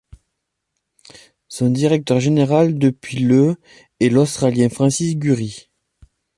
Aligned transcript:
Son 1.47 1.69
directeur 1.69 2.19
général 2.19 2.79
depuis 2.79 3.19
le 3.19 3.57
est 3.99 4.09
l'Australien 4.09 4.67
Francis 4.69 5.15
Gurry. 5.15 5.69